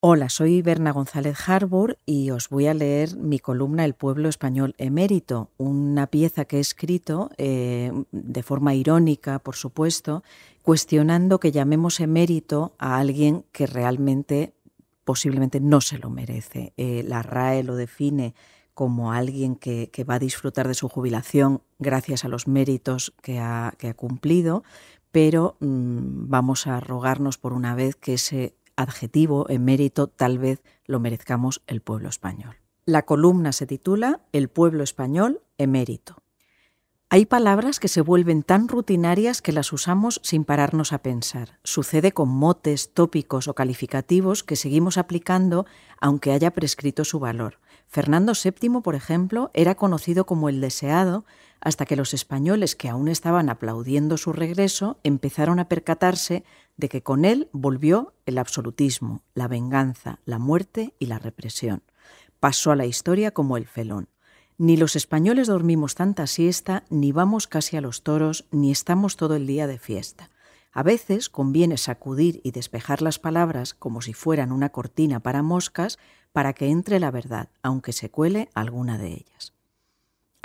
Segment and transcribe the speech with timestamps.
[0.00, 4.74] Hola, soy Berna González Harbour y os voy a leer mi columna El pueblo español
[4.76, 10.22] emérito, una pieza que he escrito eh, de forma irónica, por supuesto,
[10.62, 14.52] cuestionando que llamemos emérito a alguien que realmente
[15.04, 16.74] posiblemente no se lo merece.
[16.76, 18.34] Eh, la RAE lo define
[18.74, 23.74] como alguien que, va a disfrutar de su jubilación gracias a los méritos que ha,
[23.96, 24.62] cumplido,
[25.10, 31.00] pero mm, vamos a rogarnos por una vez que ese adjetivo, emérito, tal vez lo
[31.00, 32.56] merezcamos el pueblo español.
[32.84, 36.22] La columna se titula El pueblo español emérito.
[37.08, 41.60] Hay palabras que se vuelven tan rutinarias que las usamos sin pararnos a pensar.
[41.62, 45.66] Sucede con motes, tópicos o calificativos que seguimos aplicando
[46.00, 47.58] aunque haya prescrito su valor.
[47.86, 51.24] Fernando VII, por ejemplo, era conocido como el deseado
[51.60, 56.44] hasta que los españoles que aún estaban aplaudiendo su regreso empezaron a percatarse
[56.76, 61.82] de que con él volvió el absolutismo, la venganza, la muerte y la represión.
[62.40, 64.08] Pasó a la historia como el felón.
[64.58, 69.36] Ni los españoles dormimos tanta siesta, ni vamos casi a los toros, ni estamos todo
[69.36, 70.30] el día de fiesta.
[70.72, 75.98] A veces conviene sacudir y despejar las palabras como si fueran una cortina para moscas
[76.32, 79.55] para que entre la verdad, aunque se cuele alguna de ellas.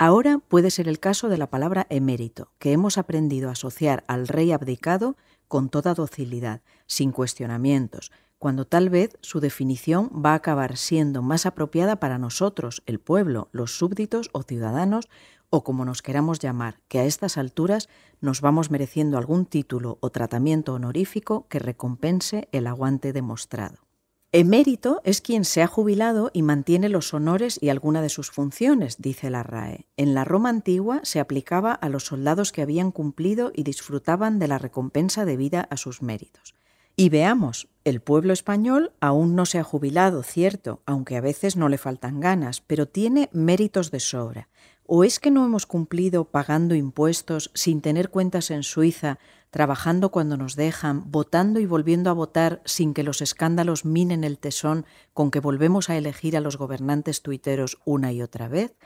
[0.04, 4.26] Ahora puede ser el caso de la palabra emérito, que hemos aprendido a asociar al
[4.26, 10.76] rey abdicado con toda docilidad, sin cuestionamientos, cuando tal vez su definición va a acabar
[10.76, 15.08] siendo más apropiada para nosotros, el pueblo, los súbditos o ciudadanos,
[15.50, 17.88] o como nos queramos llamar, que a estas alturas
[18.20, 23.91] nos vamos mereciendo algún título o tratamiento honorífico que recompense el aguante demostrado.
[24.34, 28.96] Emérito es quien se ha jubilado y mantiene los honores y alguna de sus funciones,
[28.96, 29.84] dice la RAE.
[29.98, 34.48] En la Roma antigua se aplicaba a los soldados que habían cumplido y disfrutaban de
[34.48, 36.54] la recompensa debida a sus méritos.
[36.96, 41.68] Y veamos, el pueblo español aún no se ha jubilado, cierto, aunque a veces no
[41.68, 44.48] le faltan ganas, pero tiene méritos de sobra.
[44.84, 49.18] ¿O es que no hemos cumplido pagando impuestos, sin tener cuentas en Suiza,
[49.50, 54.38] trabajando cuando nos dejan, votando y volviendo a votar sin que los escándalos minen el
[54.38, 58.76] tesón con que volvemos a elegir a los gobernantes tuiteros una y otra vez?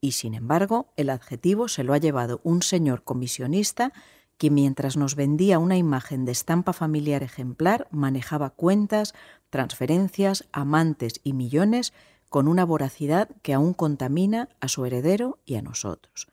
[0.00, 3.92] Y sin embargo, el adjetivo se lo ha llevado un señor comisionista
[4.38, 9.14] que mientras nos vendía una imagen de estampa familiar ejemplar, manejaba cuentas,
[9.50, 11.92] transferencias, amantes y millones
[12.28, 16.28] con una voracidad que aún contamina a su heredero y a nosotros.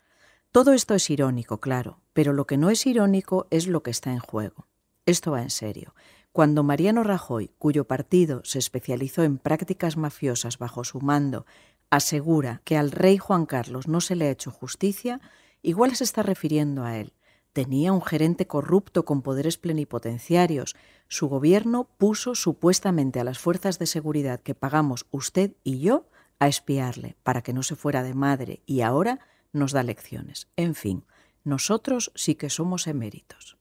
[0.52, 4.12] Todo esto es irónico, claro, pero lo que no es irónico es lo que está
[4.12, 4.68] en juego.
[5.06, 5.96] Esto va en serio.
[6.32, 11.46] Cuando Mariano Rajoy, cuyo partido se especializó en prácticas mafiosas bajo su mando,
[11.90, 15.22] asegura que al rey Juan Carlos no se le ha hecho justicia,
[15.62, 17.14] igual se está refiriendo a él,
[17.56, 20.76] tenía un gerente corrupto con poderes plenipotenciarios.
[21.08, 26.50] Su gobierno puso supuestamente a las fuerzas de seguridad que pagamos usted y yo a
[26.50, 29.22] espiarle para que no se fuera de madre y ahora
[29.54, 30.50] nos da lecciones.
[30.58, 31.06] En fin,
[31.46, 33.58] nosotros sí que somos eméritos.